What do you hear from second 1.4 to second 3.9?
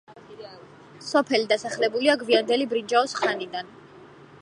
დასახლებულია გვიანდელი ბრინჯაოს ხანიდან.